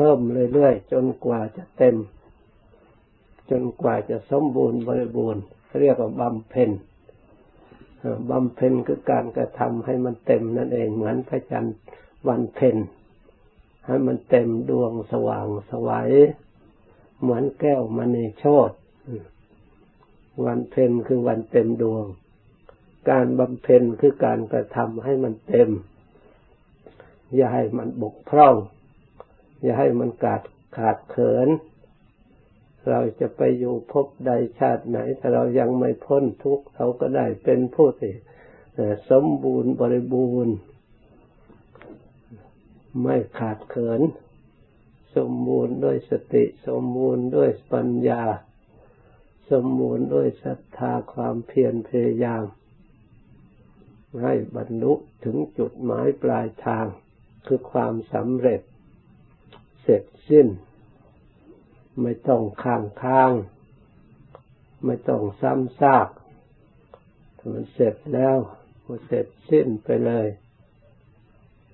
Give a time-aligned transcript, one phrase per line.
[0.00, 0.18] พิ่ม
[0.54, 1.96] เรื่อยๆจนกว่าจะเต็ม
[3.50, 5.42] จนกว่าจะสมบูรณ์บริบูรณ์
[5.80, 6.70] เรียกว่าบำเพ็ญ
[8.30, 11.76] บำเพ็ญคือการกระทำให้มันเต็มนั่นเองเหมือนพระจันทร์
[12.28, 12.76] วันเพ็ญ
[13.86, 16.10] ให้มันเต็มดวงสว่างสวัย
[17.20, 18.70] เหมือนแก้วมณีโชต
[20.44, 22.04] วันเพ็ญคือวันเต็มดวง
[23.10, 25.70] การบำเพ็ญคือการกระทำให้มันเต็ม
[27.34, 28.56] อย่าให้มันบกพร่อง
[29.62, 30.42] อย่าให้มันขาด
[30.76, 31.48] ขาดเขิน
[32.88, 38.14] เราจะไปอยู่พบใดชาติไหนถ้าเรายังไม่พ้นทุกข์เราก็ได้เป็นผู้ที่
[39.10, 40.54] สมบูรณ์บริบูรณ์
[43.02, 44.00] ไม่ขาดเขิน
[45.16, 48.24] สมบูรณ์ด้วยสติ สมบูรณ์ด้วยปัญญา
[49.50, 52.44] สมบูรณ์ด้วยศรัทธาความเพียรพยายาม
[54.22, 54.92] ให้บรรลุ
[55.24, 56.86] ถึงจุดหมายปลายทาง
[57.46, 58.60] คือความสำเร็จ
[59.90, 60.48] ร็จสิ้น
[62.02, 63.32] ไม่ต้องค้างค้าง
[64.84, 66.08] ไม่ต้องซ้ำซาก
[67.52, 68.36] มันเสร็จแล้ว
[68.84, 70.26] ก็เสร็จสิ้นไปเลย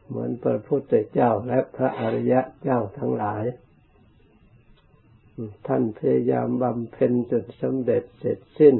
[0.08, 3.45] เหมือนพระพุทธเจ้าและพระอริยะเจ้าทั้งหลาย
[5.67, 8.77] ท่านพยายามบำเพ็ญจนสำเร็จเสร็จสิ้น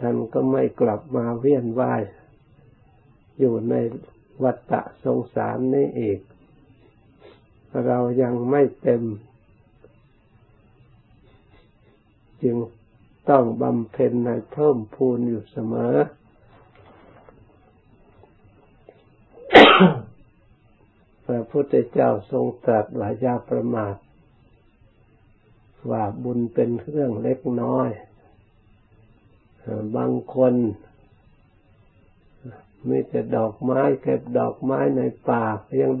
[0.00, 2.02] ท่านก็ไม่กลับมาเวียนว่าย
[3.38, 3.74] อยู่ใน
[4.42, 6.20] วัฏฏะสงสารนี้อีก
[7.86, 9.02] เรายังไม่เต็ม
[12.42, 12.56] จึง
[13.30, 15.94] ต้องบำเพ็ญในเพิ่มพูนอยู่เสมอ
[21.24, 23.96] พระพุทธเจ้าทรงตรัสว่ายาประมาท
[25.90, 27.90] ว่าบุญเป็นเรื่องเล็กน้อย
[29.96, 30.54] บางคน
[32.88, 35.44] มีแต่ดอกไม้เก็บดอกไม้ในป่า
[35.80, 35.92] ยัง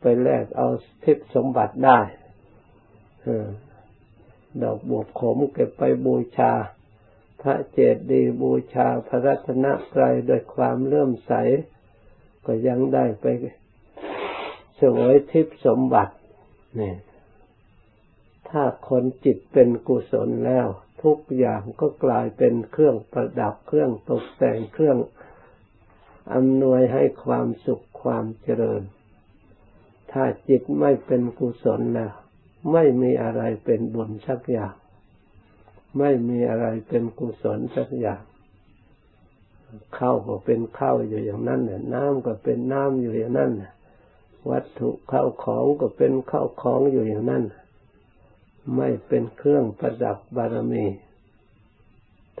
[0.00, 0.68] ไปแลกเอา
[1.04, 1.98] ทิพสมบัติได้
[4.62, 6.52] ดอกบวบขมเก็บไปบูชา
[7.42, 7.78] พระเจ
[8.10, 11.32] ดีย์บูชาพระรัตนตรัยโดยความเลื่อมใส
[12.46, 13.26] ก็ยังได้ไป
[14.80, 16.14] สวยทิพสมบัติ
[16.80, 16.94] นี่
[18.48, 20.66] ถ้าคนจิตเป็นกุศลแล้ว
[21.02, 24.98] ทุกอย่างก็กลายเป็นเครื่องประดับเครื่องตกแต่งเครื่อง
[26.34, 28.82] อำนวยให้ความสุขความเจริญ
[30.12, 32.12] ถ้าจิตไม่เป็นกุศลแล้ว
[32.72, 34.74] ไม่มีอะไรเป็นบุญสักอย่าง
[35.98, 38.22] ไม่มีอะไรเป็นกุศลสักอย่าง
[39.98, 43.52] ข้าวก็เป็นข้าวอยู่อย่างนั้นเนี่ยน้ำก็เป็นน้ำอยู่อย่างนั้น
[44.50, 47.44] วัตถุข้าวของก็เป็นข้าวของอยู่อย่างนั้น
[48.76, 50.86] ไม่เป็นเครื่องประดับบารมี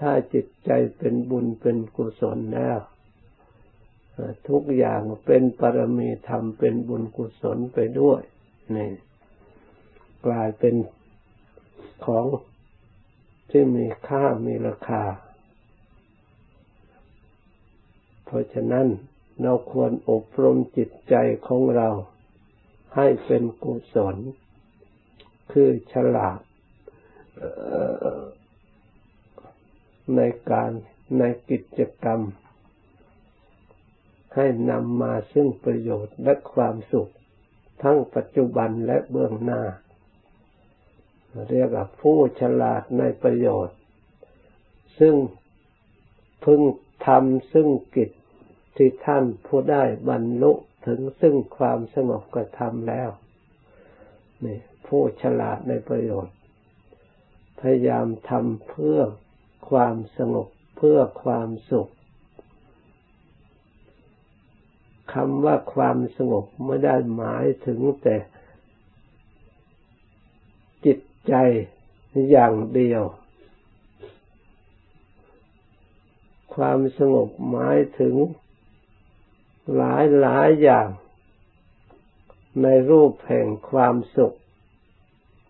[0.00, 2.78] ถ้าจิตใจเป็นบุญเป็นกุศลแล้ว
[4.48, 8.20] ทุกอย่างเป็นปรมีธรรมเป็นบุญกุศลไปด้วย
[8.76, 8.90] นี่
[10.26, 10.74] กลายเป็น
[12.06, 12.26] ของ
[13.50, 15.02] ที่มีค่ามีราคา
[18.24, 18.86] เพราะฉะนั้น
[19.42, 21.14] เราควรอบรมจิตใจ
[21.46, 21.88] ของเรา
[22.96, 24.16] ให้เป็นกุศล
[25.52, 26.38] คือฉลาด
[30.16, 30.20] ใน
[30.50, 30.70] การ
[31.18, 32.20] ในกิจกรรม
[34.34, 37.10] ให้นำมาซึ่งประโยชน์และความสุข
[37.82, 39.62] ทั้งปัจจุบันและเบื้องหน้า
[41.50, 43.76] เรียกว่าผู้ฉลาดในประโยชน์
[44.98, 45.14] ซึ่ง
[46.44, 46.60] พึง
[47.06, 48.10] ทำซึ่งกิจ
[48.76, 50.52] ที่ท่านผู้ได้บรรลุ
[50.86, 53.10] ถึงซึ่งความสงบกระทำแล้ว
[54.44, 56.34] นี่ผู้ฉลาดในประโยชน์
[57.60, 58.98] พยายามทำเพื่อ
[59.70, 61.90] ความสงบเพื่อความสุข
[65.12, 68.16] คำว่าความสงบไม่ได้หมายถึงแต่
[70.84, 70.98] จิต
[71.28, 71.34] ใจ
[72.30, 73.02] อย่างเดียว
[76.54, 78.14] ความสงบหมายถึง
[79.76, 80.88] หลายหลายอย่าง
[82.62, 84.36] ในรูปแห่งความสุข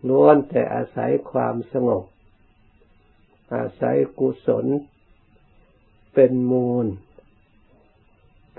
[0.09, 2.03] ล้วนแต่อาศัยความสงบ
[3.55, 4.65] อาศัยกุศล
[6.13, 6.85] เป็นมูล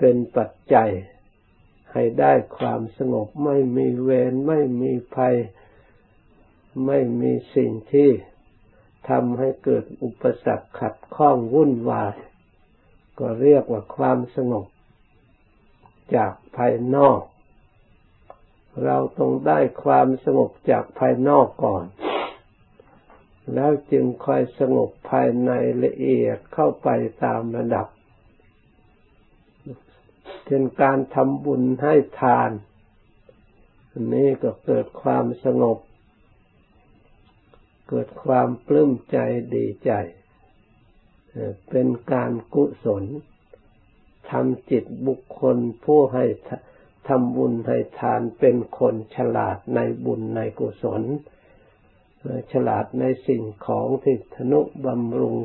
[0.05, 0.91] เป็นปัจจัย
[1.93, 5.35] ให้ได้ความสงบไม่มีเวรไม่มีภัย
[6.85, 8.09] ไม่มีสิ่งที่
[9.09, 12.15] ทำให้เกิดอุปสรรคขัดข้องวุ่นวาย
[13.19, 14.67] ก็เรียกว่าความสงบ
[16.15, 17.21] จากภายนอก
[18.83, 21.85] เราต้องได้ความสงบจากภายนอกก่อน
[23.53, 25.51] แล้วจึงค่อยสงบภายใน
[25.83, 26.87] ละเอียดเข้าไป
[27.23, 27.87] ตามระดับ
[30.45, 32.51] เช่นการทำบุญให้ทาน
[33.91, 35.77] อันนี้ก็เกิดความสงบ
[37.89, 39.17] เกิดความปลื้มใจ
[39.55, 39.91] ดีใจ
[41.69, 43.03] เป็นการกุศล
[44.29, 46.25] ทำจิตบุคคลผู้ให้
[47.07, 51.03] ทำบุญให้ทานเป็นคนฉลาดในบุญในกุศล
[52.51, 55.35] ฉลาดในสิ่งของที่ธนุบำรุง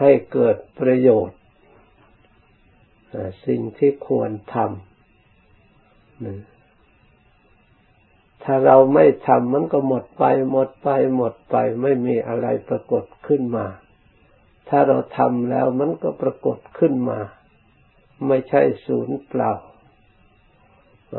[0.00, 1.38] ให้เกิดประโยชน์
[3.46, 6.24] สิ่งที่ควรทำ
[8.44, 13.66] ถ้าเราไม่ทำมันก็หมดไปหมดไปหมดไป ไม่มีอะไรปรากฏขึ้นมา
[14.68, 17.20] ถ้าเราทำแล้วมันก็ปรากฏขึ้นมา
[18.26, 19.52] ไม่ใช่ศูนย์เปล่า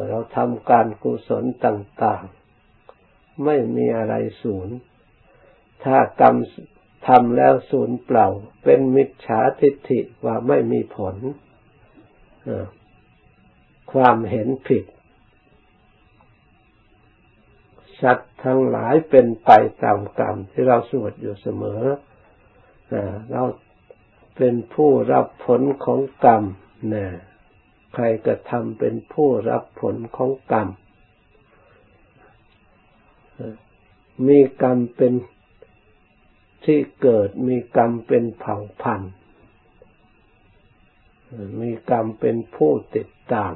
[0.10, 2.24] เราทำการกุศลต่าง
[2.84, 4.14] ๆ ไม่มีอะไร
[4.44, 4.76] ศูนย์
[5.84, 6.36] ถ้ากรรม
[7.08, 8.28] ทำแล้วศูนย์เปล่า
[8.64, 11.16] เป็นมิจฉาทิฏฐิว่าไม่มีผล
[13.92, 14.84] ความเห็นผิด
[18.02, 19.52] สัตว์ทั้งหลายเป็นไป
[19.84, 21.82] ตามกรรมที่เราสวดอยู่เสมอ
[23.32, 23.44] เรา
[24.38, 26.44] เป็นผู้รับผลของกรรม
[26.94, 27.08] นะ
[27.94, 30.68] ใครกระทำเป็นผู้รับผลของกรรม
[34.28, 35.14] มีกรรมเป็น
[36.66, 39.14] ที่เกิด มีกรรมเป็นเผ่าพันธุ์
[41.62, 43.54] มีกรรมเป็นผู้ติดตาม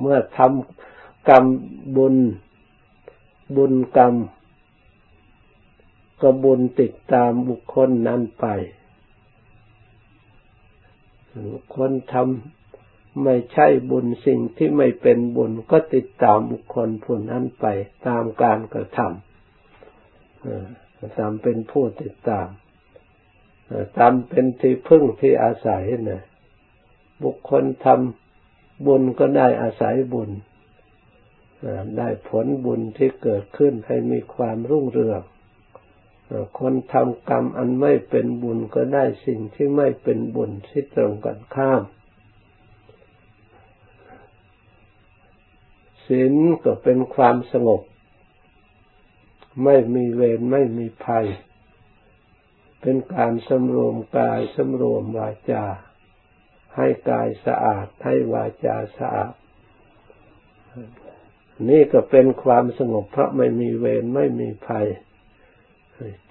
[0.00, 1.44] เมื่อทำกรรม
[1.96, 2.14] บุญ
[3.56, 4.14] บุญกรรม
[6.20, 8.46] ก็บุญติดตามบุคคลนั้นไป
[11.52, 17.66] บุคนทำไม่ใช่บุญสิ่งที่ไม่เป็นบุญก็ติดตามบุคคลผู้นั้นไป
[18.06, 22.48] ตามการกระทำตามเป็นผู้ติดตาม
[23.98, 26.22] ตามเป็นที่พึ่งที่อาศัยนะ
[27.24, 30.30] บุคคลทำบุญก็ได้อาศัยบุญ
[31.98, 35.20] ได้ผลบุญที่เกิดขึ้นให้มีความรุ่งเรือง
[36.58, 41.82] คนทำกรรมอันไม่เป็นบุญก็ได้สิ่งที่ไม่เป็นบุญที่ตรงกันข้าม
[46.06, 46.34] ศีล
[46.64, 47.82] ก็เป็นความสงบ
[49.64, 51.26] ไม่มีเวรไม่มีภัย
[52.80, 55.64] เป็นการสำรวมกายสำรวมวาจา
[56.76, 59.32] ให้กายสะอาด ให้วาจาสะอาด
[61.70, 64.86] นี่ก็เป็นความสงบเพราะไม่มีเวรไม่มีภัย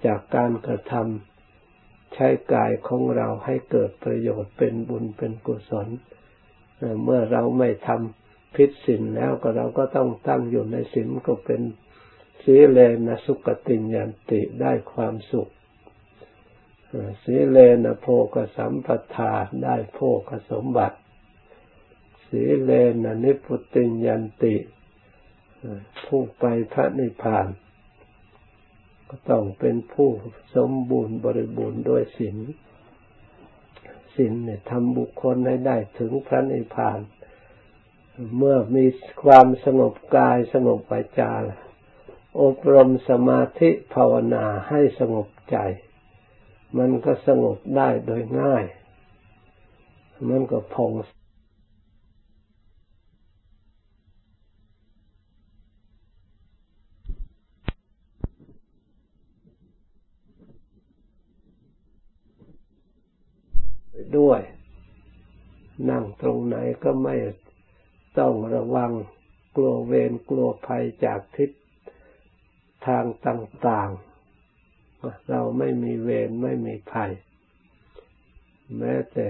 [0.06, 5.88] จากการกระทำใช้กายของเราให้เกิดประโยชน์เป็นบุญเป็นกุศล
[7.04, 11.60] เมื่อเราไม่ทำพิษสินแล้วก็เราก็ต้องตั้งอยู่ในสินก็เป็น
[12.42, 15.50] สีเลนะสุกติยันติได้ความสุข
[17.24, 20.98] สีเลนะโพกสัมปทาได้โพกสมบัติ
[22.28, 22.70] สีเล
[23.04, 24.56] นะนิพุติยันติ
[26.06, 27.46] ผู้ไปพระนิพพาน
[29.08, 30.10] ก็ต้องเป็นผู้
[30.54, 32.36] สมบูรณ์บริบูรณ์ด้วยศีล
[34.14, 37.00] ศีลเนี่ยทำบุคคลให้ได้ถึงพระนิพพาน
[38.36, 38.84] เมื่อมี
[39.22, 41.32] ความสงบกายสงบวาจา
[42.40, 45.56] อบรมสมาธิภาวนาให้สงบใจ
[46.78, 48.64] มันก็สงบได้โดยง่าย
[50.28, 50.92] มันก็พอง
[64.18, 64.40] ด้วย
[65.90, 67.16] นั่งตรงไหนก็ไม่
[68.18, 68.92] ต้องระวัง
[69.56, 71.50] กลัวเวรกลัวภัยจากทิศ
[72.86, 74.11] ทางต่าง ๆ
[75.30, 77.12] เราไม่มีเวรไม่มีภัย
[78.78, 79.26] แม้แต่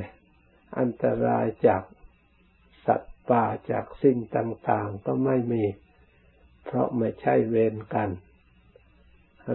[0.78, 1.82] อันตรายจาก
[2.86, 5.64] สัตว์ป่าจากสิ่งต่าง ๆ ก็ไม่มี
[6.64, 8.10] เพราะไม่ใช่เวรกัน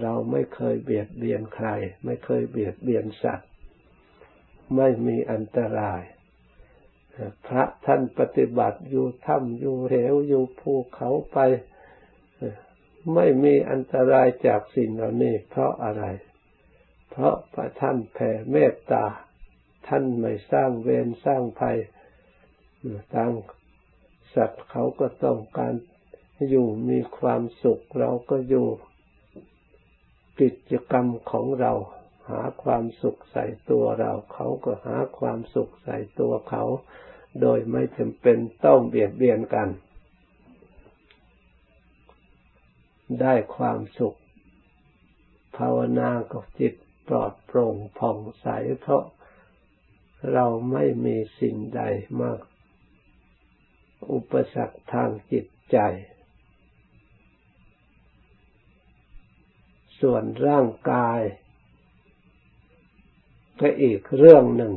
[0.01, 1.67] เราไม่เคยเบียดเบียนใคร
[2.05, 3.49] ไม่เคยเบียดเบียนสัตว์
[4.75, 6.01] ไม่มีอันตราย
[7.47, 11.37] พระท่านปฏิบัติอยู่ถ้ำอยู่เหวอยู่ภูเขาไป
[13.13, 16.03] ไม่มีอันตรายจากสิ่งเหล่านี้ เพราะอะไร
[17.09, 19.05] เพราะพระท่านแผ่เมตตา
[19.87, 21.77] ท่านไม่สร้างเวรสร้างภัย
[23.15, 23.31] ต่าง
[24.35, 25.73] สัตว์เขาก็ต้องการ
[26.49, 28.67] อยู่มีความสุขเราก็อยู่
[30.39, 31.73] กิจกรรมของเรา
[32.29, 36.63] หาความสุขใส่ตัวเราเขาก็หาความสุขใส่ตัวเขา
[37.41, 39.69] โดยไม่จำเป็นต้องเบียดเบียนกัน
[43.21, 44.17] ได้ความสุข
[45.57, 46.73] ภาวนากับจิต
[47.07, 48.47] ปลอดโปร่งผ่องใส
[48.79, 49.03] เพราะ
[50.33, 51.81] เราไม่มีสิ่งใด
[52.21, 52.41] มาก
[54.11, 55.77] อุปสรรคทางจิตใจ
[60.01, 61.21] ส่วนร่างกาย
[63.59, 64.73] ก็อีกเรื่องหนึ่ง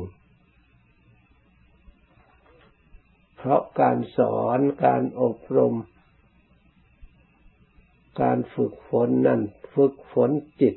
[3.37, 5.75] เพราะการสอนการอบรม
[8.19, 9.41] การฝึกฝนนั่น
[9.73, 10.75] ฝึกฝนจิต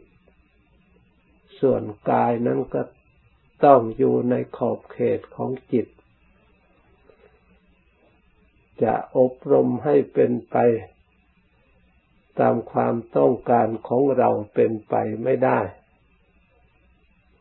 [1.60, 2.82] ส่วนกายนั้นก็
[3.64, 5.86] ต้องอยู่ในขอบเขตของจิต
[8.82, 10.56] จะอบรมให้เป็นไป
[12.40, 15.60] ตามความต้องการของเราเป็นไปไม่ได้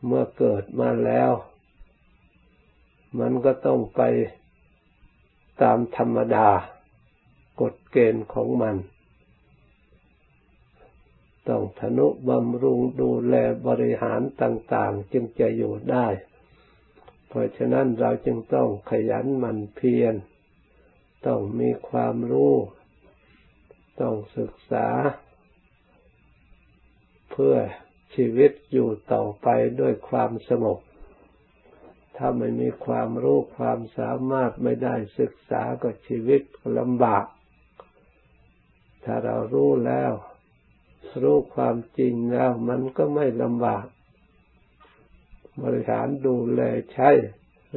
[0.06, 1.32] เมื่อเกิดมาแล้ว
[3.18, 4.02] มันก็ต้องไป
[5.62, 6.48] ตามธรรมดา
[7.60, 8.76] กฎเกณฑ์ของมัน
[11.48, 13.34] ต้องทนุบำรุงดูแล
[13.66, 16.06] บริหารต่าง ๆ จึงจะอยู่ได้
[17.28, 20.14] เพราะฉะนั้นเราจึงต้องขยันหมั่นเพียร
[21.26, 22.54] ต้องมีความรู้
[24.00, 24.88] ต้องศึกษา
[27.30, 27.56] เพื่อ
[28.14, 29.48] ชีวิตอยู่ต่อไป
[29.80, 30.78] ด้วยความสงบ
[32.16, 36.42] ถ้าไม่มีความรู้ความสามารถไม่ได้ศึกษาก็ชีวิต
[36.78, 37.24] ลำบาก
[39.04, 40.12] ถ้าเรารู้แล้ว
[41.22, 43.86] รู้ความจริงแล้วมันก็ไม่ลำบาก
[45.62, 46.60] บริหารดูแล
[46.92, 47.10] ใช้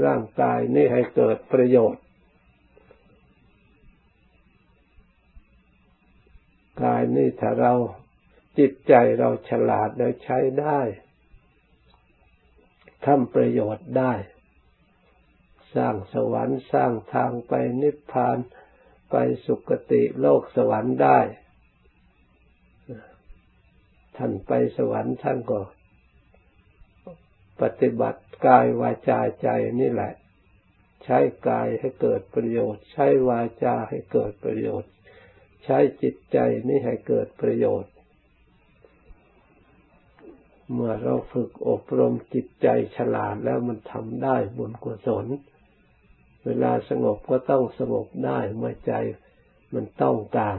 [0.05, 2.03] ร่างกายนี้ให้เกิดประโยชน์
[6.83, 7.73] กายนี่ถ้าเรา
[8.57, 10.79] จิตใจเราฉลาดแล้วใช้ได้
[13.05, 14.13] ทำประโยชน์ได้
[15.75, 18.37] สร้างสวรรค์สร้างทางไปนิพพาน
[19.11, 19.15] ไป
[19.45, 21.19] สุคติโลกสวรรค์ได้
[24.17, 25.59] ท่านไปสวรรค์ท่านก็
[27.61, 29.47] ปฏิบัติกายวาจาใจ
[29.79, 30.13] นี่แหละ
[31.03, 34.91] ใช้กายให้เกิดประโยชน์ ใช้วาจาให้เกิดประโยชน์
[35.65, 37.93] ใช้จิตใจนี้ให้เกิดประโยชน์
[40.73, 45.25] เมื่อเราฝึกอบรมจิตใจฉลาดแล้วมันทำได้บุญกุศล
[46.45, 48.93] เวลาสงบก็ต้องสงบได้เมื่อใจ
[49.73, 50.57] มันต้องการ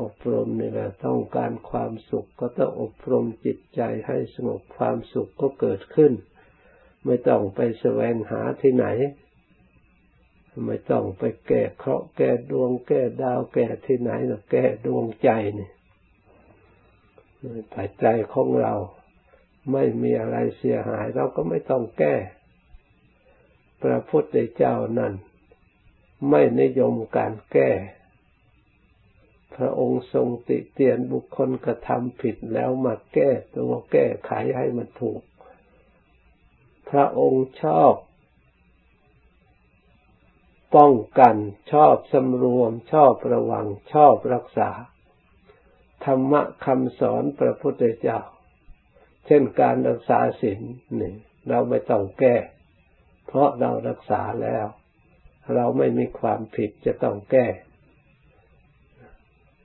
[0.00, 6.12] อบรมนี่แหละต้องการความสุขก็ต้องอบรมจิตใจให้สงบความสุขก็เกิดขึ้น
[7.04, 8.86] ไม่ต้องไปแสวงหาที่ไหน
[10.66, 15.70] ไม่ต้องไปแก้เคราะห์แก้ดวง แก้ดาวแก้ที่ไหนหรอกแก้ดวงใจนี่
[17.70, 18.74] แต่ใจของเรา
[19.72, 22.14] ไม่มีอะไรเสียหาย เราก็ไม่ต้องแก้
[23.82, 25.12] พระพุทธเจ้านั้น
[26.30, 27.70] ไม่นิยมการแก้
[29.56, 35.22] พระองค์ทรงติเตียนบุคคลกระทำผิดแล้วมาแก้ตัวแก้ไขให้มันถูก
[36.90, 37.94] พระองค์ชอบ
[40.76, 41.36] ป้องกัน
[41.72, 44.70] ชอบสำรวม ชอบระวังชอบรักษา
[46.04, 48.20] ธรรมะคำสอนพระพุทธเจ้า
[49.26, 50.60] เช่นการรักษาศีล
[51.00, 51.14] นี่
[51.48, 52.36] เราไม่ต้องแก้
[53.26, 54.66] เพราะเรารักษาแล้ว
[55.54, 57.46] เราไม่มีความผิดจะต้องแก้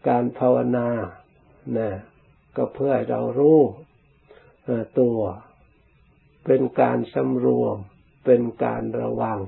[0.08, 0.88] การภาวนา
[1.77, 1.89] นะ
[2.56, 3.60] ก็เพื่อเรารู้
[5.00, 5.20] ตัว
[6.46, 7.77] เป็นการสำรวม
[8.25, 9.39] เป็นการระวัง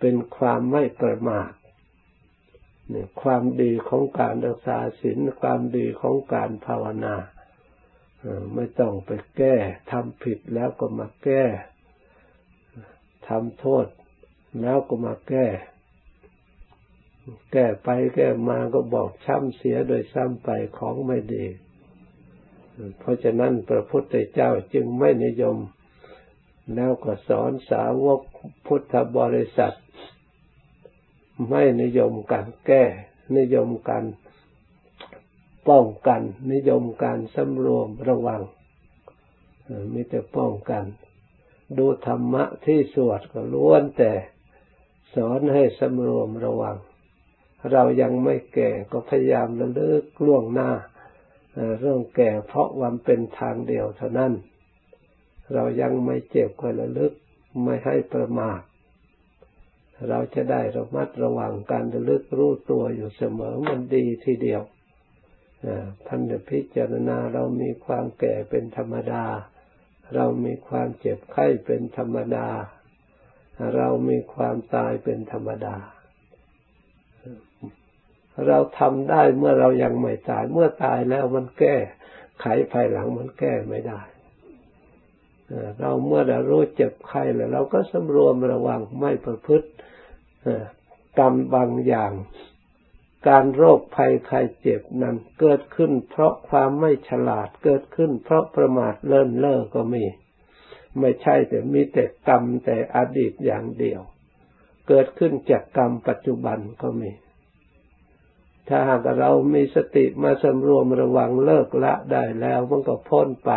[0.00, 1.50] เป็นความไม่ประมาท
[2.90, 7.16] เนี่ยความดีของการรักษาศีลความดีของการภาวนา
[8.54, 9.56] ไม่ต้องไปแก้
[9.90, 11.44] ทำผิดแล้วก็มาแก้
[13.28, 13.86] ทำโทษ
[14.62, 15.46] แล้วก็มาแก้
[17.52, 21.44] แก้ไปแก้มาก็บอกช้ำเสียโดยซ้ำไปของไม่ดี
[22.98, 25.56] เพราะฉะนั้นพระพุทธเจ้าจึงไม่นิยม
[26.74, 28.20] แล้วก็สอนสาวก
[28.66, 29.76] พุทธบริษัท
[31.48, 32.84] ไม่นิยมการแก้
[33.36, 34.04] นิยมการ
[35.68, 38.42] ป้องกัน นิยมการสำรวมระวัง
[39.92, 40.84] มีแต่ป้องกัน
[41.78, 44.12] ดูธรรมะที่สวดก็ล้วนแต่
[45.14, 46.76] สอนให้สำรวมระวัง
[47.72, 50.70] เรายังไม่แก่ก็พยายามระลึกล่วงหน้า
[51.80, 54.32] เรื่องแก่เพราะวันเป็นทางเดียวเท่านั้น
[55.54, 57.12] เรายังไม่เจ็บก็ระลึก
[57.64, 58.60] ไม่ให้ประมาท
[60.08, 64.62] เราจะได้ระมัดระวังการระลึกรู้ตัวอยู่เสมอมันดีทีเดียว
[66.06, 69.24] ท่านจะพิจารณาเรามีความแก่เป็นธรรมดา
[70.14, 72.48] เรามีความเจ็บไข้เป็นธรรมดา
[73.76, 75.76] เรามีความตายเป็นธรรมดา
[78.48, 81.76] เราทำได้เมื่อเรายังไม่ตาย เมื่อตายแล้วมันแก้
[82.40, 84.00] ไขภายหลังมันแก้ไม่ได้
[85.78, 89.68] เราเมื่อเรารู้เจ็บไข้แล้ว เราก็สำรวมระวังไม่ประพฤติ
[91.18, 92.12] กรรมบางอย่าง
[93.28, 100.04] การโรคภัยไข้เจ็บนั้นเกิดขึ้น เพราะความไม่ฉลาดเกิดขึ้น เพราะประมาทเลินเล่อก็มี
[101.00, 104.00] ไม่ใช่แต่มีแต่กรรมแต่อดีตอย่างเดียว
[104.88, 107.10] เกิดขึ้นจากกรรมปัจจุบันก็มี
[108.68, 113.50] ถ้าหากเรามีสติมาสำรวมระวังเลิกละได้แล้วมันก็พ้นไป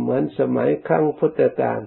[0.00, 1.80] เหมือนสมัยครั้งพุทธกาล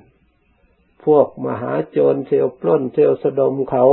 [1.05, 3.86] พวกมหาโจรเที่ยวปล้นเที่ยวสะดมเขา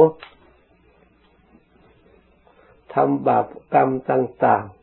[2.95, 4.77] ทำบาปกรรมต่าง ๆ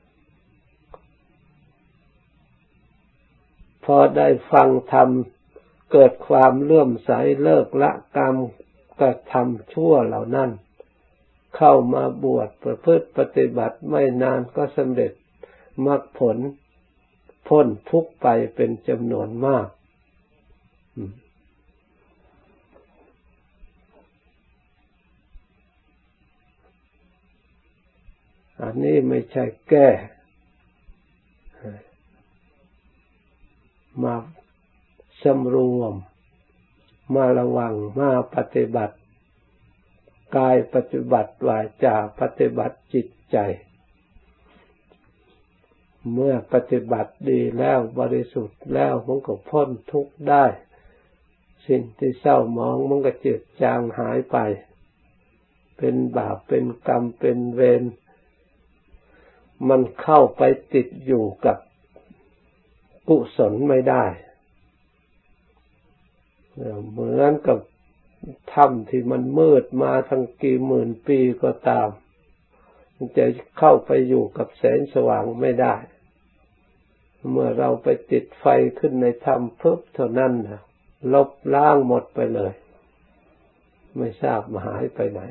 [3.85, 5.09] พอได้ฟังธรรม
[5.91, 7.11] เกิดความเลื่อมใส
[7.43, 8.35] เลิกละกรรม
[8.99, 10.49] กระทำชั่วเหล่านั้น
[11.57, 15.13] เข้ามาบวชประพฤติปฏิบัติไม่นานก็สำเร็จ
[15.85, 16.37] มรรคผล
[17.47, 19.67] พ้นทุกไปเป็นจำนวนมาก
[28.61, 29.87] อันนี้ไม่ใช่แก้
[34.03, 34.15] มา
[35.23, 35.93] สำรวม
[37.15, 38.96] มาระวัง มาปฏิบัติ
[40.35, 43.37] กายปฏิบัติวาจาปฏิบัติจิตใจ
[46.13, 50.45] เมื่อปฏิบัติดีแล้วบริสุทธิ์แล้วมันก็พ้นทุกข์ได้
[51.67, 54.37] สิ่งที่เศร้ามองมันก็เจือจางหายไป
[55.77, 57.83] เป็นบาปเป็นกรรมเป็นเวร
[59.69, 60.41] มันเข้าไป
[60.73, 61.57] ติดอยู่กับ
[63.07, 64.05] กุศลไม่ได้
[66.89, 67.57] เหมือนกับ
[68.53, 71.89] ถ้ำที่มันมืดมาทั้งกี่หมื่นปีก็ตาม
[72.95, 73.25] มันจะ
[73.59, 75.75] เข้าไปอยู่กับแสงสว่างไม่ได้
[77.31, 78.45] เมื่อเราไปติดไฟ
[78.79, 80.61] ขึ้นในถ้ำเพิ่เท่านั้นนะ
[81.13, 82.53] ลบล้างหมดไปเลย
[83.97, 85.21] ไม่ทราบมาหายไปไหน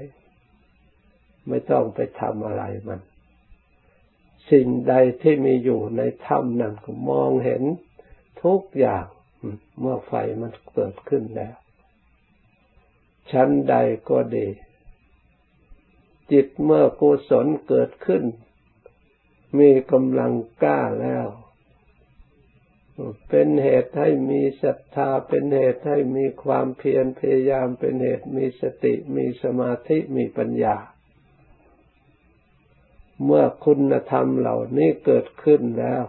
[1.49, 3.01] ไม่ต้องไปทำอะไรมัน
[4.51, 7.63] สิ่งใดที่มีอยู่ในถ้ำนั้นก็มองเห็น
[8.43, 9.07] ทุกอย่าง
[9.81, 11.57] เมื่อไฟมันเกิดขึ้นแล้ว
[13.33, 13.75] ชั้นใด
[14.09, 14.49] ก็ดี
[16.33, 18.23] จิตเมื่อกุศลเกิดขึ้น
[19.59, 21.27] มีกำลังกล้าแล้ว
[23.29, 30.77] เป็นเหตุให้มีศรัทธา เป็นเหตุให้มีความเพียรพยายาม เป็นเหตุมีสติ มีสมาธิ มีปัญญา
[33.25, 36.05] เมื่อคุณธรรมเหล่านี้เกิดขึ้นแล้ว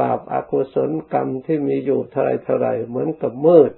[0.00, 3.72] บาปอากุศลกรรมที่มีอยู่เท่าไรเท่าไรเหมือนกับมืด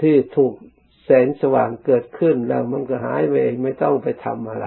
[0.00, 0.54] ที่ถูก
[1.04, 4.66] แสงสว่างเกิดขึ้นแล้วมันก็หายไปเองไม่ต้องไปทำอะไร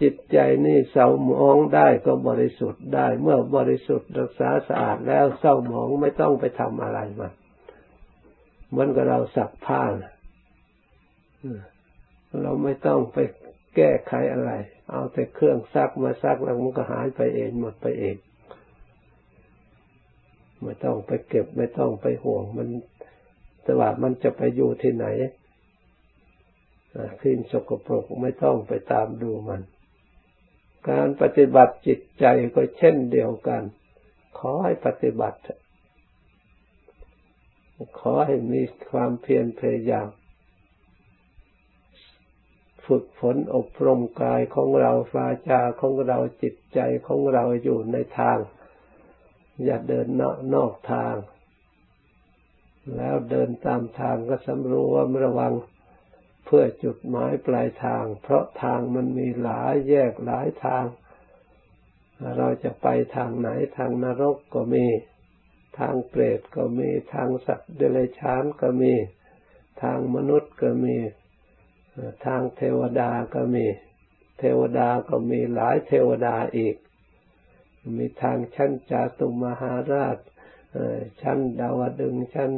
[0.00, 7.32] จิตใจนี่เศร้าหมองได้ก็บริสุทธิ์ได้ เมื่อบริสุทธิ์รักษาสะอาดแล้วเศร้าหมองไม่ต้องไปทำอะไรมัน
[8.68, 9.92] เหมือนกับเราสักผ้าน
[12.42, 13.18] เราไม่ต้องไป
[13.76, 14.52] แก้ไขอะไร
[14.90, 18.16] เอาแต่เครื่องซักมาซักแล้วมันก็หายไปเองหมดไปเอง
[20.62, 22.68] ไม่ต้องไปเก็บไม่ต้องไปห่วง มัน
[23.64, 25.06] แต่ว่ามันจะไปอยู่ที่ไหน
[27.20, 29.62] ขึ้นสกปรกไม่ต้องไปตามดูมัน
[30.90, 32.24] การปฏิบัติจิตใจ
[32.54, 33.62] ก็เช่นเดียวกัน
[34.38, 35.38] ขอให้ปฏิบัติ
[38.00, 40.08] ขอให้มีความเพียรพยายาม
[42.86, 48.38] ฝึกฝนอบรมกายของเราวาจาของเราจิตใจของเราอยู่ในทาง
[49.64, 51.14] อย่าเดินนอกนอกทาง
[52.96, 55.54] แล้วเดินตามทางก็สำรวมระวัง
[56.44, 60.84] เพื่อจุดหมายปลายทาง เพราะทางมันมีหลายแยกหลายทาง
[62.38, 64.86] เราจะไปทางไหนทางนรกก็มี
[65.78, 68.94] ทางเปรตก็มีทางสัตว์เดรัจฉานก็มี
[69.82, 70.96] ทางมนุษย์ก็มี
[72.26, 73.66] ทางเทวดาก็มี
[74.38, 76.76] เทวดาก็มีหลายเทวดาอีก
[77.98, 80.18] มีทางชั้นจาตุมหาราช
[81.22, 82.50] ชั้นดาวดึงชั้น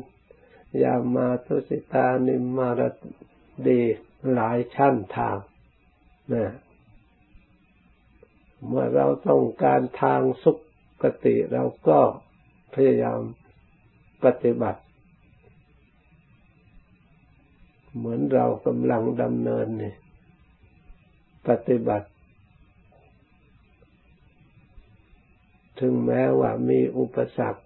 [0.83, 2.81] ยามาทุสิตานิมาร
[3.69, 3.81] ดี
[4.33, 5.39] หลายชั้นทาง
[6.33, 6.47] นะ
[8.67, 10.53] เมื่อเราต้องการทางสุ
[11.03, 12.01] ขติเราก็
[12.75, 13.21] พยายาม
[14.25, 14.81] ปฏิบัติ
[17.97, 19.95] เหมือนเรากำลังดำเนินนี่
[21.49, 22.09] ปฏิบัติ
[25.81, 27.63] ถึงแม้ว่ามีอุปสรรค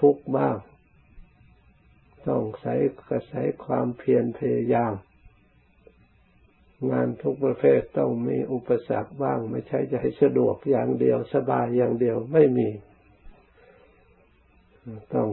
[0.00, 0.56] ทุกบ้าง
[2.28, 2.74] ต้องใช้
[3.08, 4.92] กระใช้ความเพียรพยายาม
[6.90, 12.68] งานทุกประเภทต้องมีอุปสรรคบ้าง ไม่ใช่จะให้สะดวกอย่างเดียวสบายอย่างเดียวไม่มี
[15.14, 15.28] ต้อง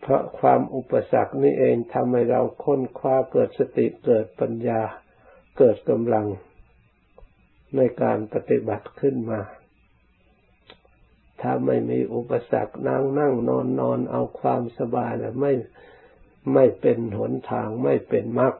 [0.00, 4.80] เพราะความอุปสรรคนี่เองทำให้เราค้นคว้าเกิดสติเกิดปัญญา
[5.58, 6.26] เกิดกำลัง
[7.76, 9.40] ในการปฏิบัติขึ้นมา
[11.40, 15.52] ถ้าไม่มีอุปสรรคนั่งนั่งนอนนอนเอาความสบายแล้วไม่
[16.52, 18.54] ไม่เป็นหนทางไม่เป็นมรรค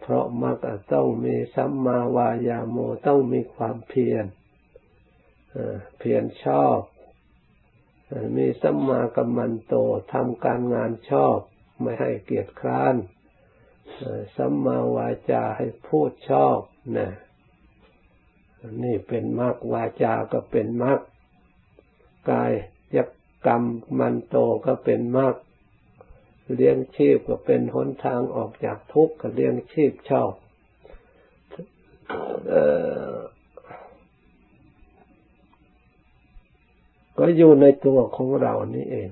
[0.00, 0.56] เพราะมรรค
[0.92, 2.76] ต้องมีสัมมาวายาโม
[3.06, 4.24] ต้องมีความเพียร
[5.98, 6.78] เพียรชอบ
[8.36, 9.74] มีสัมมากัมมันโต
[10.12, 11.38] ทำการงานชอบ
[11.80, 12.94] ไม่ให้เกียจคร้าน
[14.36, 16.58] สัมมาวาจาให้พูดชอบ
[16.96, 17.10] นะ
[18.82, 20.98] นี่เป็นมรรควาจาก็เป็นมรรค
[22.28, 22.52] กาย
[22.96, 23.08] ยัก
[23.46, 23.62] กรรม
[23.98, 25.34] มันโตก็เป็นมรรค
[26.54, 30.32] เลี้ยงชีพก็เป็นหนทางออกจากทุกข์ก็เลี้ยงชีพชอบ
[37.18, 39.10] ก็อยู่ในตัวของเรานี่เอง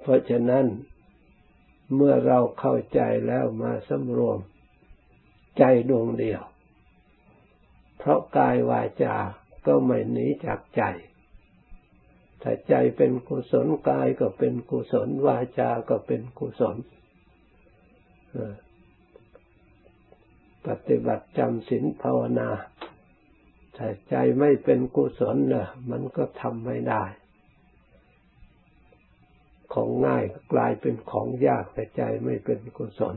[0.00, 0.64] เพราะฉะนั้น
[1.94, 4.38] เมื่อเราเข้าใจแล้วมาสำรวม
[5.58, 6.42] ใจดวงเดียว
[8.08, 9.16] ราะกายวาจา
[9.66, 10.82] ก็ไม่หนีจากใจ
[12.42, 16.76] ถ้าใจเป็นกุศลกายก็เป็นกุศลวาจาก็เป็นกุศล
[20.66, 22.50] ปฏิบัติจำศีลภาวนา
[23.76, 27.04] ถ้าใจไม่เป็นกุศลนะมันก็ทำไม่ได้
[29.74, 33.16] ของง่ายกลายเป็นของยากแต่ใจไม่เป็นกุศล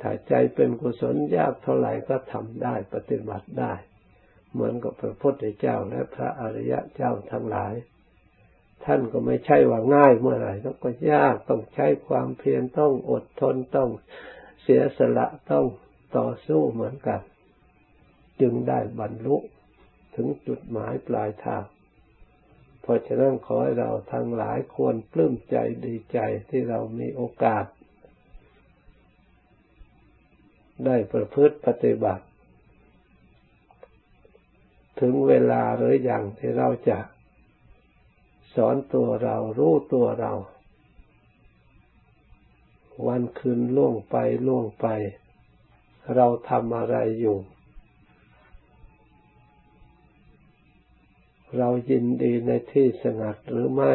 [0.00, 3.74] ถ้าใจเป็นกุศลยากเท่าไหร่ก็ทำได้ปฏิบัติได้
[4.52, 7.74] เหมือนกับพระพุทธเจ้าและพระอริยะเจ้าทั้งหลาย
[8.84, 13.90] ท่านก็ไม่ใช่ว่าง่ายเมื่อไหร่ต้องก็ยากต้องใช้ความเพียรต้องอดทนต้อง
[14.62, 15.66] เสียสละต้อง
[16.16, 17.20] ต่อสู้เหมือนกัน
[18.40, 19.36] จึงได้บรรลุ
[20.16, 21.64] ถึงจุดหมายปลายทาง
[22.82, 26.18] เพราะฉะนั้นขอให้เราทั้งหลายควรปลื้มใจดีใจ
[26.50, 27.64] ที่เรามีโอกาส
[30.84, 32.24] ได้ประพฤติปฏิบัติ
[35.00, 36.98] ถึงเวลาหรืออย่างที่เราจะ
[38.54, 40.32] สอนตัวเรารู้ตัวเรา
[43.06, 44.86] วันคืนล่วงไปล่วงไป
[46.14, 47.38] เราทำอะไรอยู่
[51.58, 53.92] เรายินดีในที่สงัดหรือไม่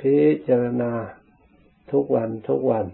[0.00, 0.16] พิ
[0.48, 0.92] จารณา
[1.92, 2.86] ทุกวันทุกวัน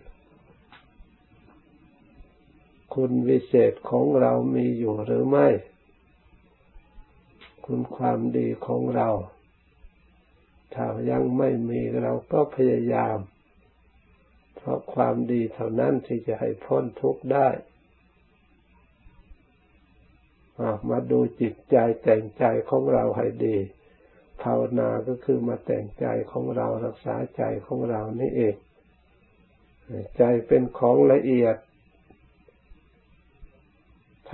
[2.95, 5.49] คุณวิเศษของเรามีอยู่หรือไม่
[7.65, 9.09] คุณความดีของเรา
[10.75, 13.19] ถ้ายังไม่มีเราก็พยายาม
[14.57, 17.49] เพราะความดีเท่านั้นที่จะให้พ้นทุกข์ได้
[20.91, 23.57] มาดูจิตใจแต่งใจของเราให้ดี
[24.43, 28.55] ภาวนาก็คือมาแต่งใจของเรารักษาใจของเรานี่เอง
[30.19, 31.57] ใจเป็นของละเอียด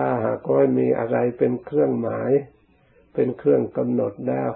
[0.01, 2.31] ถ้าหากว่ามีอะไรเป็นเครื่องหมาย
[3.15, 4.51] เป็นเครื่องกำหนดแล้ว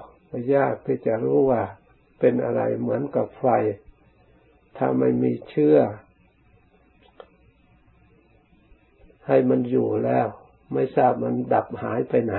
[0.54, 1.62] ยากที่จะรู้ว่า
[2.20, 3.46] เป็นอะไรเหมือนกับไฟ
[4.76, 5.78] ถ้าไม่มีเชื่อ
[9.26, 10.26] ให้มันอยู่แล้ว
[10.72, 12.36] ไม่ทราบมันดับหายไปไหน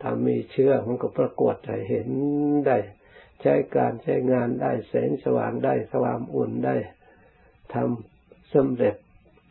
[0.00, 2.08] ถ้ามีเชื่อมันก็ปรากฏให้เห็น
[2.66, 2.78] ได้
[3.42, 6.76] ใช้การใช้งานได้แสงสว่างได้ความอุ่นได้
[7.74, 8.96] ทำสำเร็จ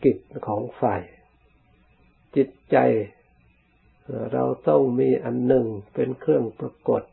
[0.03, 1.01] กิจของฝ่าย
[2.35, 2.77] จิตใจ
[4.31, 7.03] เราต้องมีอันหนึ่งเป็นเครื่องปรากฏ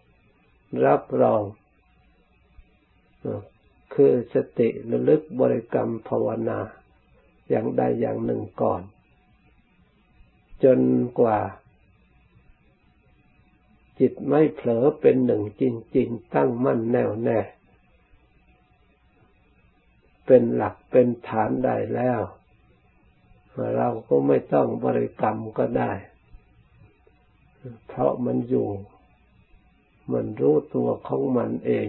[0.86, 1.42] รับรอง
[3.94, 6.58] คือสติระลึกบริกรรมภาวนา
[7.48, 8.82] อย่างใดอย่างหนึ่งก่อน
[10.64, 10.80] จน
[11.20, 11.38] กว่า
[13.98, 15.62] จิตไม่เผลอเป็นหนึ่งจ
[15.96, 17.40] ริง ๆ ตั้งมั่นแน่วแน่
[20.26, 22.20] เป็นหลักเป็นฐานได้แล้ว
[23.76, 25.92] เราก็ไม่ต้องบริกรรมก็ได้
[27.88, 28.68] เพราะมันอยู่
[30.12, 31.88] มันรู้ตัวของมันเอง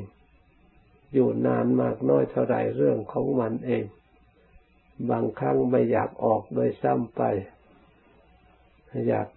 [1.14, 3.84] อยู่นานมากน้อยเท่าไรเรื่องของมันเอง
[5.10, 7.22] บางครั้งไม่อยากออกโดยซ้ำไป
[9.08, 9.30] อยาก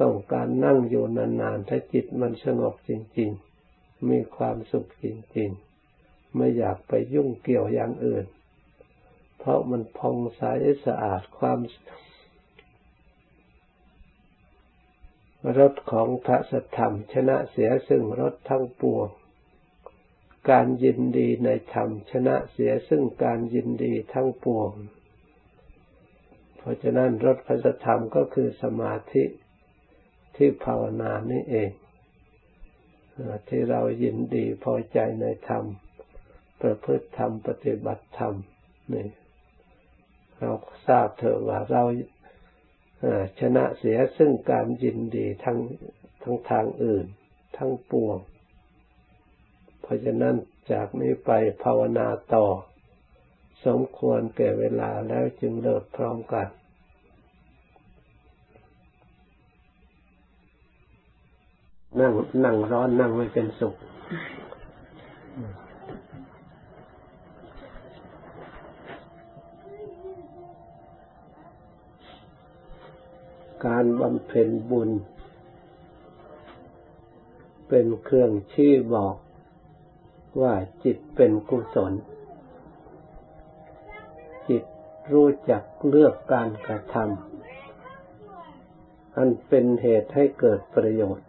[0.00, 3.30] ต้องการนั่งอยู่นานๆ ถ้าจิตมันสงบจริง
[3.70, 5.06] ๆ มีความสุขจ
[5.36, 5.50] ริง
[5.94, 8.24] ๆ ไม่อยากไปยุ่งเกี่ยวอย่างอื่น
[9.44, 10.42] เพราะมันพองใส
[10.86, 11.58] สะอาดความ
[15.58, 19.08] รสของพระสัทธรรม ชนะเสียซึ่งรสทั้งปวง
[20.50, 24.72] การยินดีในธรรม ชนะเสียซึ่งการยินดีทั้งปวง
[26.56, 29.24] เพราะฉะนั้นรสพัสธรรมก็คือสมาธิ
[30.36, 31.70] ที่ภาวนานี่เอง
[33.48, 35.64] ที่เรายินดีพอใจในธรรม
[36.60, 38.34] ประพฤติธรรมปฏิบัติธรรม
[38.92, 39.04] นี่
[40.42, 40.52] เรา
[40.88, 41.82] ทราบเถอะว่าเรา
[43.40, 45.58] ชนะเสียซึ่งการยินดีทั้ง
[46.22, 47.06] ทั้งทางอื่น
[47.56, 48.18] ทั้งปวง
[49.82, 50.34] เพราะฉะนั้น
[50.72, 51.30] จากนี้ไป
[51.62, 52.46] ภาวนาต่อ
[53.66, 56.48] สมควรแก่เวลาแล้วจึงเลิกพร้อมกัน
[62.00, 62.12] นั่ง
[62.44, 63.74] นั่งร้อนนั่งไม่เป็นสุข
[73.66, 74.90] การบำเพ็ญบุญ
[77.68, 79.16] เป็นเครื่องชี้บอก
[80.40, 81.92] ว่าจิตเป็นกุศล
[84.48, 84.64] จิต
[85.12, 91.28] รู้จักเลือกการกระทำอันเป็นเหตุให้เกิดประโยชน์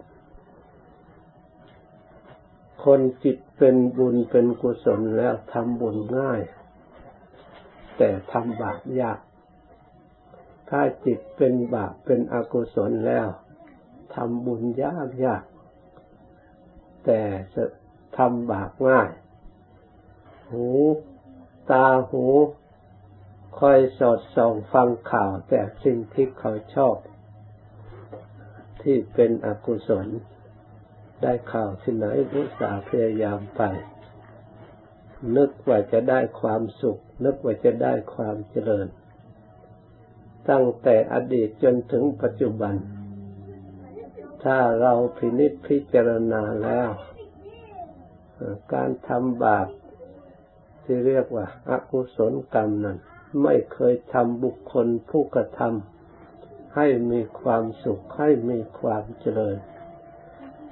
[2.84, 6.42] คนจิตเป็นบุญเป็นกุศลแล้วทำบุญง่าย
[7.98, 9.20] แต่ทำบาปยาก
[10.76, 13.28] ถ้าจิตเป็นบาปเป็นอกุศลแล้ว
[14.14, 15.44] ทำบุญยากยาก
[17.06, 17.22] แต่
[17.54, 17.64] จะ
[18.18, 19.10] ทำบาปง่าย
[20.50, 20.68] หู
[21.72, 22.26] ตาหู
[23.60, 26.96] คอยสอดส่องฟังข่าวแต่สิ่งที่เขาชอบ
[28.82, 30.08] ที่เป็นอกุศล
[31.22, 33.62] ได้ข่าวที่ไหนอุตส่าห์พยายามไป
[35.36, 38.88] นึกว่าจะได้ความสุข นึกว่าจะได้ความเจริญ
[40.50, 42.76] ตั้งแต่อดีตจนถึงปัจจุบัน
[44.44, 46.90] ถ้าเราพินิจพิจารณาแล้ว
[48.74, 49.68] การทำบาป
[50.84, 52.98] ที่เรียกว่าอากุศลกรรมนั้น
[53.44, 59.58] ไม่เคยทำบุคคลผู้กระทำให้มีความสุขให้มีความเจริญ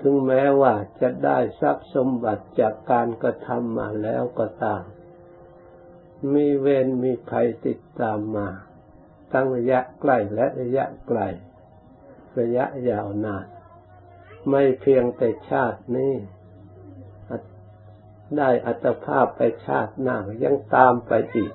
[0.02, 4.84] ถึงแม้ว่าจะได้ทรัพย์สมบัติจากการกระทำมาแล้วก็ตาม
[6.34, 8.48] มีเวรมีภัยติดตามมา
[9.32, 11.20] ทั้งระยะใกล้และระยะไกล
[12.40, 13.46] ระยะยาวนาน
[14.50, 16.14] ไม่เพียงแต่ชาตินี้
[18.38, 21.54] ได้อัตภาพไปชาติหน้ายังตามไปอีก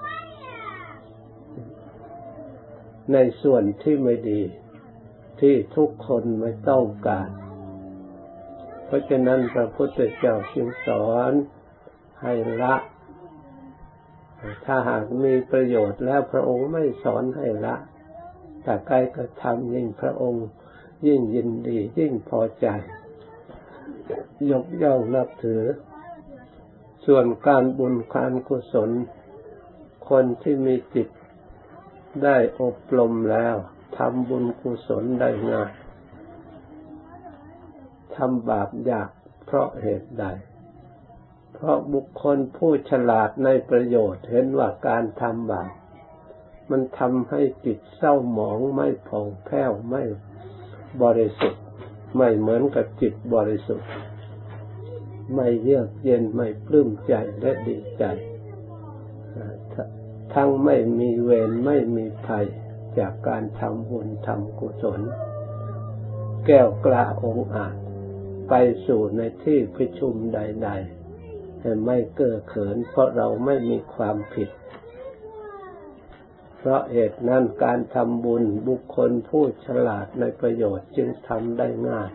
[3.12, 4.42] ในส่วนที่ไม่ดี
[5.40, 7.30] ที่ทุกคนไม่ต้องการ
[8.84, 11.32] เพราะฉะนั้นพระพุทธเจ้าจึงสอน
[12.22, 12.74] ให้ละ
[14.64, 17.76] ถ้าหากมีประโยชน์แล้วพระองค์ไม่สอนให้ละ
[18.62, 20.46] แต่ใกล้กระทำยิ่งพระองค์
[21.06, 22.66] ยิ่งยินดี ยิ่งพอใจ
[24.50, 25.62] ยกย่องนับถือ
[27.06, 28.90] ส่วนการบุญการกุศล
[30.08, 31.08] คนที่มีจิต
[32.24, 33.56] ได้อบรมแล้ว
[33.96, 35.72] ทำบุญกุศลได้ง่าย
[38.16, 39.10] ทำบาปยาก
[39.46, 40.24] เพราะเหตุใด
[41.56, 45.70] เพราะบุคคลผู้ฉลาดในประโยชน์เห็นว่าการทำบาป
[46.70, 50.02] มันทำให้จิตเศร้าหมองไม่ผ่องแผ้วไม่
[51.02, 51.64] บริสุทธิ์
[52.16, 53.90] ไม่เหมือนกับจิตบริสุทธิ์
[55.34, 58.04] ไม่เยือกเย็นไม่ปลื้มใจและดีใจ
[60.34, 62.46] ทั้งไม่มีเวรไม่มีภัย
[62.98, 65.00] จากการทำบุญทำกุศล
[66.46, 67.76] แก้วกล้าองอาจ
[68.48, 68.54] ไป
[68.86, 70.95] สู่ในที่ประชุมใด ๆ
[71.84, 74.50] ไม่เก้อเขิน เพราะเราไม่มีความผิด
[76.56, 82.10] เพราะเหตุนั้นการทำบุญบุคคลผู้ฉลาดในประโยชน์จึงทำได้ง่าย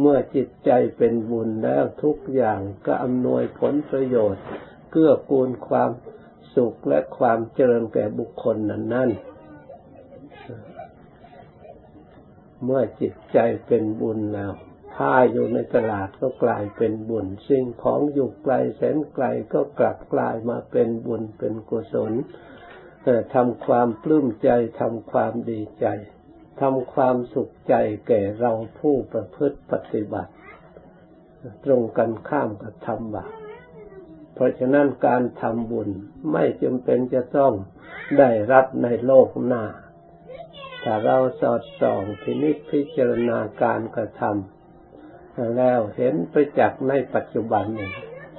[0.00, 4.44] เมื่อจิตใจเป็นบุญแล้วทุกอย่างก็อำนวยผลประโยชน์
[4.90, 5.90] เกื้อกูลความ
[6.54, 9.10] สุขและความเจริญแก่บุคคลนั้นนั้น
[12.64, 14.52] เมื่อจิตใจเป็นบุญแล้ว
[14.96, 22.12] ถ้าอยู่ในตลาดก็กลายเป็นบุญ สิ่งของอยู่ไกลแสนไกลก็กลับกลายมาเป็นบุญเป็นกุศล
[23.34, 25.86] ทำความปลื้มใจทำความดีใจ
[26.60, 27.74] ทำความสุขใจ
[28.08, 30.32] แก่เราผู้ประพฤติปฏิบัติ
[31.64, 33.32] ตรงกันข้ามกับทำบาป
[34.34, 35.90] เพราะฉะนั้นการทำบุญ
[36.32, 37.52] ไม่จำเป็นจะต้อง
[38.18, 39.64] ได้รับในโลกหน้า
[40.82, 44.55] ถ้าเราสอดส่องพินิจพิจารณาการกระทำ
[45.56, 47.90] แล้วเห็นไปจากในปัจจุบันนี่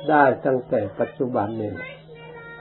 [0.10, 1.73] ได้ตั้งแต่ปัจจุบันนี่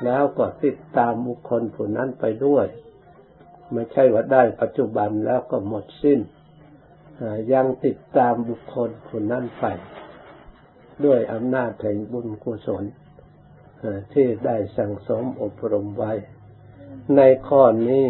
[0.05, 2.67] แล้วก็ติดตามบุคคลผู้นั้นไปด้วย
[3.73, 6.21] ไม่ใช่ว่าได้ปัจจุบันแล้วก็หมดสิ้น
[7.53, 9.65] ยังติดตามบุคคลผู้นั้นไป
[11.05, 12.85] ด้วยอำนาจแห่งบุญกุศล
[14.13, 16.13] ที่ได้สั่งสมอบรมไว้
[17.17, 18.07] ในข้อนี้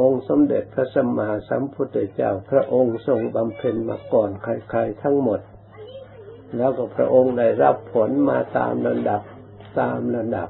[0.00, 5.40] องค์สมเด็จพระสัมมาสัมพุทธเจ้าพระองค์ทรงบำเพ็ญมาก่อนใครๆทั้งหมด
[6.56, 9.22] แล้วก็พระองค์ได้รับผลมาตามระดับ
[9.80, 10.48] ตามระดับ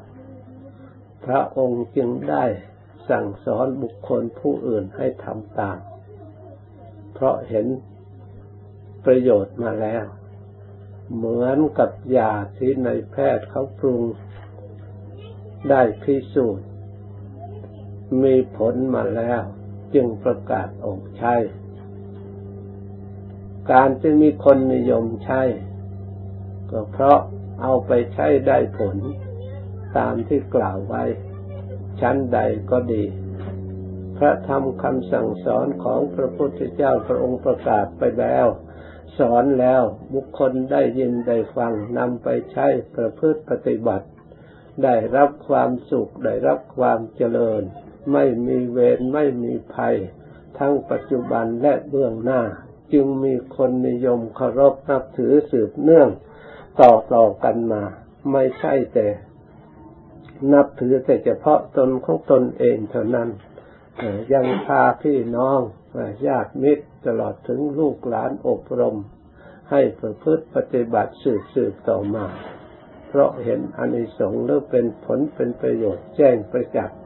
[1.26, 2.44] พระองค์จึงได้
[3.10, 5.78] สั่งสอนบุคคลผู้อื่นให้ทำตาม
[7.14, 7.66] เพราะเห็น
[9.04, 10.04] ประโยชน์มาแล้ว
[11.14, 14.02] เหมือนกับยาที่ในแพทย์เขาปรุง
[15.70, 16.68] ได้พิสูจน์
[18.22, 19.40] มีผลมาแล้ว
[19.94, 21.34] จึงประกาศออกใช้
[23.72, 25.42] การจะมีคนนิยมใช้
[26.70, 27.18] ก็เพราะ
[27.62, 28.96] เอาไปใช้ได้ผล
[29.96, 31.04] ตามที่กล่าวไว้
[32.00, 32.38] ชั้นใด
[32.70, 33.04] ก็ดี
[34.18, 38.46] พระธรรมคำสั่งสอนของพระพุทธเจ้าพระองค์ประกาศไปแล้ว
[39.18, 39.82] สอนแล้ว
[40.14, 44.06] บุคคลได้ยินได้ฟังนำไปใช้ประพฤติปฏิบัติ
[44.84, 47.62] ได้รับความสุขได้รับความเจริญ
[48.12, 49.96] ไม่มีเวรไม่มีภัย
[50.58, 52.42] ทั้งปัจจุบันและเบื้องหน้า
[52.92, 56.08] จึงมีคนนิยมเคารพนับถือสืบเนื่อง
[56.80, 57.82] ต่อต่อกันมา
[58.32, 59.08] ไม่ใช่แต่
[60.52, 63.28] นับถือแต่เฉพาะตนของตนเองเท่านั้น
[64.32, 65.60] ยังพาพี่น้อง
[66.26, 68.96] ญาติมิตรตลอดถึงลูกหลานอบรม
[69.70, 72.26] ให้ประพฤติปฏิบัติสืบสืบต่อมา
[73.08, 76.98] เพราะเห็นอานิสงส์หรือเป็นผลเป็นประโยชน์แจ้งประจักษ์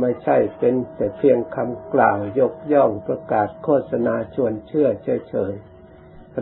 [0.00, 5.73] ไม่ใช่เป็นแต่เพียงคำกล่าวยกย่องประกาศโฆษณาชวนเชื่อเฉยๆ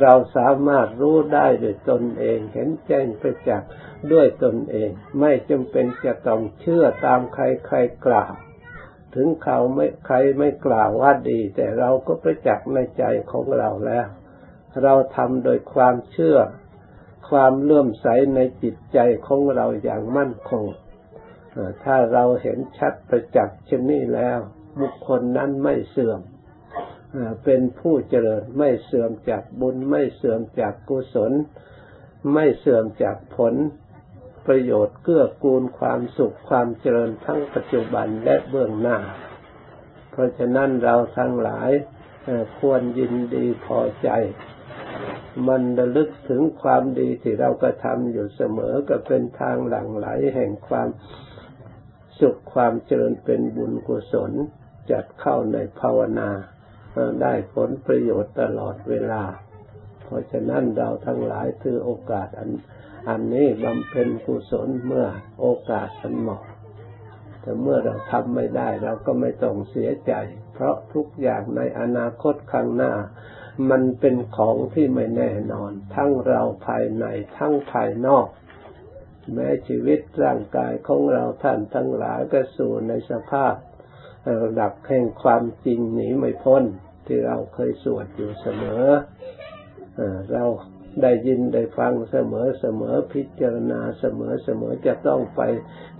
[0.01, 3.71] เราสามารถรู้ได้ด้วยตนเอง เห็นแจ้งประจักษ์
[4.13, 7.77] ด้วยตนเอง ไม่จำเป็นจะต้องเชื่อตามใครใคร
[8.07, 8.33] กล่าว
[9.15, 14.07] ถึงเขาไม่ใครไม่กล่าวว่าดี แต่เราก็ประจักษ์ในใจของเราแล้ว
[14.83, 16.39] เราทำโดยความเชื่อ
[17.31, 20.65] ความเลื่อมใสในจิตใจของเราอย่างมั่นคง
[21.85, 24.39] ถ้าเราเห็นชัดประจักษ์เช่นนี้แล้ว
[24.81, 26.21] บุคคลนั้นไม่เสื่อม
[27.45, 31.33] เป็นผู้เจริญไม่เสื่อมจากบุญ ไม่เสื่อมจากกุศล
[32.33, 33.55] ไม่เสื่อมจากผล
[34.47, 38.99] ประโยชน์เกื้อกูลความสุขความเจริญทั้งปัจจุบันและเบื้องหน้า
[40.11, 41.71] เพราะฉะนั้นเราทั้งหลาย
[42.59, 44.09] ควรยินดีพอใจ
[45.49, 50.89] มันระลึกถึงความดีที่เราก็ทำอยู่เสมอก็เป็นทางหลั่งไหลแห่งความ
[52.21, 54.33] สุขความเจริญเป็นบุญกุศล
[54.91, 56.31] จัดเข้าในภาวนา
[57.23, 59.23] ได้ผลประโยชน์ตลอดเวลา
[60.05, 62.51] เพราะฉะนั้นเราทั้งหลายถือโอกาสอัน
[63.09, 65.07] อันนี้บำเพ็ญกุศลเมื่อ
[65.41, 66.43] โอกาสมันเหมาะ
[67.41, 70.13] แต่เมื่อเราทำไม่ได้เราก็ไม่ต้องเสียใจ
[70.55, 72.93] เพราะทุกอย่างในอนาคตข้างหน้า
[73.71, 77.05] มันเป็นของที่ไม่แน่นอน ทั้งเราภายใน
[77.39, 78.27] ทั้งภายนอก
[79.33, 83.55] แม้ชีวิตร่างกายของเราท่านทั้งหลายก็สู่ในสภาพ
[84.43, 86.65] ระดับแห่งความจริงหนีไม่พ้น
[87.07, 88.85] ที่เราเคยสวดอยู่เสมอ
[90.33, 90.45] เรา
[91.03, 95.41] ได้ยินได้ฟังเสมอเสมอพิจารณาเสมอเสมอจะต้องไป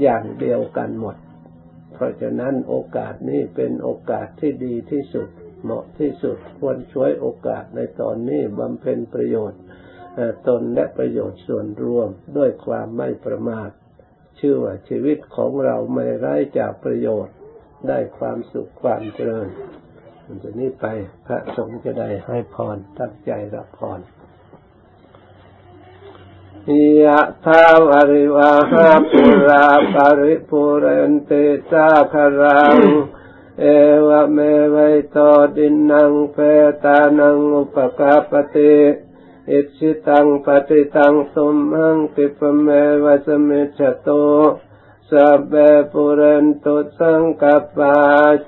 [0.03, 1.17] อย่างเดียวกันหมด
[1.95, 5.29] เพราะฉะนั้นโอกาสนี้เป็นโอกาสที่ดีที่สุด
[5.63, 9.61] เหมาะที่สุดควรช่วยโอกาสในตอนนี้บำเพ็ญประโยชน์
[10.49, 13.71] ตนและประโยชน์ส่วนรวมด้วยความไม่ประมาท
[14.41, 17.35] ชื่อว่าชีวิตของเราไม่ไร้จากประโยชน์
[17.89, 19.49] ได้ความสุขความเจริญ
[20.27, 20.87] มันจะนี้ไป
[21.27, 24.01] พระสงฆ์จะได้ให้พรตั้งใจรับพร
[27.05, 32.77] ยะทาวริวาหาปุราปาริปุเรนติสาคารัง
[33.61, 33.65] เอ
[34.07, 34.39] วเม
[34.75, 35.19] วัยโต
[35.57, 36.37] ดินนังเป
[36.85, 38.77] ตานังอุปกาปติ
[39.51, 42.69] อิชิตังปฏิตังสมหังติปเม
[43.05, 44.09] วะสมิจโต
[45.12, 45.54] สัพเพ
[45.92, 47.44] ปุเรนตุสังก
[47.76, 47.98] ปา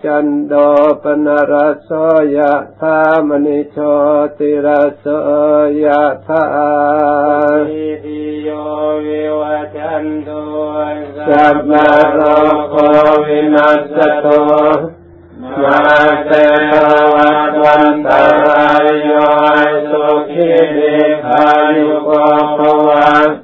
[0.03, 0.53] จันโด
[1.01, 1.53] ปนร
[1.87, 1.89] ส
[2.37, 3.77] ยะธามณิโช
[4.37, 4.67] ติร
[5.03, 5.05] ส
[5.83, 6.45] ยะธา
[7.71, 8.49] อิโย
[9.05, 10.41] วิวัจันตุ
[11.27, 12.21] สัพพะโล
[12.69, 12.75] โค
[13.27, 14.25] วินัสโต
[15.61, 15.81] มา
[16.27, 16.31] เต
[17.13, 18.09] วัตวันต
[18.45, 19.11] รายโย
[19.89, 21.47] สุขินิขา
[21.77, 22.09] ยุโก
[22.57, 23.42] ภวัน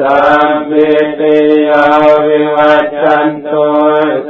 [0.00, 0.90] สัมปิ
[1.20, 1.38] ติ
[1.68, 1.86] ยา
[2.26, 3.68] วิวัจจันตุ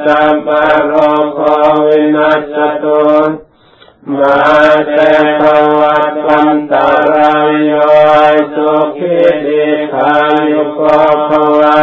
[0.05, 0.49] สัมป
[0.87, 0.93] โร
[1.35, 1.39] โค
[1.87, 3.05] วินัสตุ
[4.17, 4.41] มา
[4.93, 4.99] เต
[5.41, 5.43] ภ
[5.81, 7.73] วัตวันตารายโย
[8.55, 10.15] สุขิติขา
[10.51, 10.81] ยุโก
[11.29, 11.83] ภวะ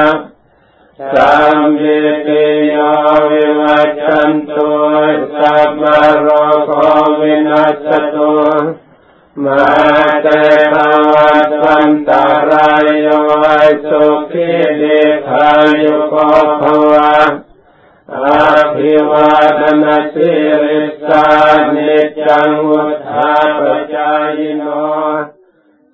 [1.13, 2.75] สัมปิติย
[3.29, 4.71] วิวัจจันตุ
[5.39, 5.83] สัมป
[6.19, 6.27] โร
[6.65, 6.69] โค
[7.19, 8.37] วินัสตุ
[9.43, 9.65] มา
[10.23, 10.27] เต
[10.71, 10.73] ภ
[11.11, 11.36] วัตวั
[11.89, 13.07] นตารายโย
[13.89, 14.83] สุขิเด
[15.27, 15.49] ขา
[15.81, 16.13] ยุโก
[16.61, 17.15] ภวะ
[18.13, 20.31] อาภิวาทนาสิ
[20.63, 21.25] ริสา
[21.75, 23.61] นิจังวุธาป
[23.93, 24.63] จายโน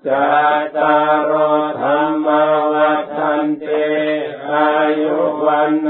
[0.07, 0.25] จา
[0.75, 1.31] ตารโอ
[1.81, 2.27] ธรรม
[2.71, 3.91] วัฏันติ
[4.49, 4.69] อา
[4.99, 5.87] ยุวันโน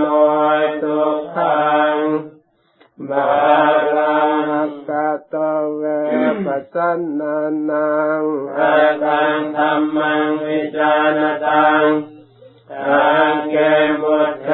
[0.81, 0.99] สุ
[1.35, 1.95] ขัง
[3.09, 3.27] บา
[3.95, 4.12] ลังกะ
[5.33, 5.35] ต
[5.77, 5.83] เว
[6.45, 6.75] ปัสส
[7.19, 7.37] นา
[7.69, 8.21] นัง
[8.59, 11.85] อาตังธรรมังวิจารตัง
[12.71, 13.55] ตังเก
[14.01, 14.47] มุตเท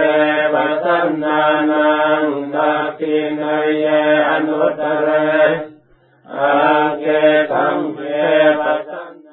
[0.54, 0.86] ปัสส
[1.24, 2.22] นานัง
[2.54, 3.42] นาปิน
[3.80, 3.86] เย
[4.28, 5.08] อนุตเร
[6.38, 6.58] อา
[7.00, 7.06] เก
[7.52, 8.00] ตังเว
[8.60, 8.89] ปัส